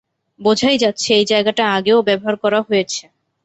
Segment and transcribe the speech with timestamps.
[0.39, 3.03] বোঝাই যাচ্ছে, এই জায়গাটা আগেও ব্যবহার করা হয়েছে।